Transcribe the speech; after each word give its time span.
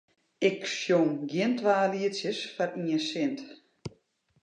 Ik 0.47 0.59
sjong 0.77 1.11
gjin 1.29 1.53
twa 1.57 1.77
lietsjes 1.91 2.41
foar 2.53 2.71
ien 2.91 3.01
sint. 3.09 3.39